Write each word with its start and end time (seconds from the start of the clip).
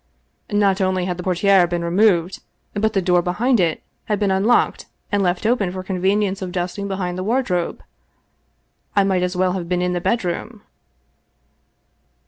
Not 0.51 0.81
only 0.81 1.05
had 1.05 1.17
the 1.19 1.23
portihe 1.23 1.69
been 1.69 1.83
removed, 1.83 2.41
but 2.73 2.93
the 2.93 3.03
door 3.03 3.21
behind 3.21 3.59
it 3.59 3.83
had 4.05 4.17
been 4.19 4.31
unlocked 4.31 4.87
and 5.11 5.21
left 5.21 5.45
open 5.45 5.71
for 5.71 5.83
convenience 5.83 6.41
of 6.41 6.51
dusting 6.51 6.87
behind 6.87 7.19
the 7.19 7.23
wardrobe. 7.23 7.83
I 8.95 9.03
might 9.03 9.21
as 9.21 9.35
well 9.35 9.51
have 9.51 9.69
been 9.69 9.83
in 9.83 9.93
the 9.93 10.01
bedroom. 10.01 10.63